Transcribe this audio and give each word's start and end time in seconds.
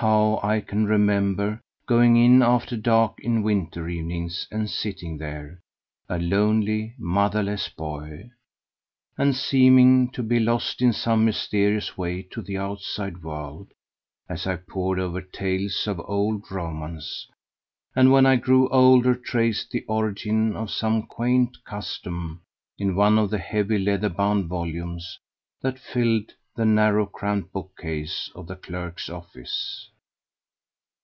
How 0.00 0.40
I 0.42 0.60
can 0.60 0.84
remember 0.84 1.62
going 1.86 2.18
in 2.18 2.42
after 2.42 2.76
dark 2.76 3.14
in 3.18 3.42
winter 3.42 3.88
evenings 3.88 4.46
and 4.50 4.68
sitting 4.68 5.16
there, 5.16 5.62
a 6.06 6.18
lonely 6.18 6.92
motherless 6.98 7.70
boy, 7.70 8.28
and 9.16 9.34
seeming 9.34 10.10
to 10.10 10.22
be 10.22 10.38
lost 10.38 10.82
in 10.82 10.92
some 10.92 11.24
mysterious 11.24 11.96
way 11.96 12.20
to 12.24 12.42
the 12.42 12.58
outside 12.58 13.22
world, 13.22 13.68
as 14.28 14.46
I 14.46 14.56
pored 14.56 15.00
over 15.00 15.22
tales 15.22 15.86
of 15.86 15.98
old 16.00 16.44
romance, 16.50 17.26
or 17.96 18.06
when 18.10 18.26
I 18.26 18.36
grew 18.36 18.68
older 18.68 19.14
traced 19.14 19.70
the 19.70 19.82
origin 19.88 20.54
of 20.56 20.70
some 20.70 21.06
quaint 21.06 21.56
custom 21.64 22.42
in 22.78 22.94
one 22.96 23.18
of 23.18 23.30
the 23.30 23.38
heavy 23.38 23.78
leather 23.78 24.10
bound 24.10 24.44
volumes 24.44 25.18
that 25.62 25.78
filled 25.78 26.32
the 26.54 26.64
narrow 26.64 27.04
cramped 27.04 27.52
bookcase 27.52 28.30
of 28.34 28.46
the 28.46 28.56
clerk's 28.56 29.10
office! 29.10 29.90